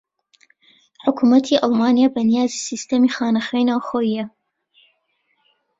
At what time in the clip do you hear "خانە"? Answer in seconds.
3.15-3.41